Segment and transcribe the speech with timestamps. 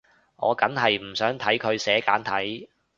[0.37, 2.71] 我梗係唔想睇佢寫簡體